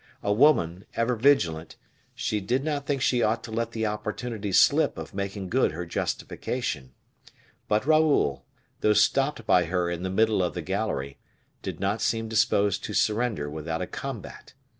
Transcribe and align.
A 0.23 0.33
woman, 0.33 0.85
ever 0.95 1.15
vigilant, 1.15 1.75
she 2.15 2.41
did 2.41 2.63
not 2.63 2.87
think 2.87 3.03
she 3.03 3.21
ought 3.21 3.43
to 3.43 3.51
let 3.51 3.71
the 3.71 3.85
opportunity 3.85 4.51
slip 4.51 4.97
of 4.97 5.13
making 5.13 5.49
good 5.49 5.73
her 5.73 5.85
justification; 5.85 6.95
but 7.67 7.85
Raoul, 7.85 8.43
though 8.79 8.93
stopped 8.93 9.45
by 9.45 9.65
her 9.65 9.91
in 9.91 10.01
the 10.01 10.09
middle 10.09 10.41
of 10.41 10.55
the 10.55 10.63
gallery, 10.63 11.19
did 11.61 11.79
not 11.79 12.01
seem 12.01 12.27
disposed 12.27 12.83
to 12.85 12.95
surrender 12.95 13.47
without 13.47 13.83
a 13.83 13.85
combat. 13.85 14.55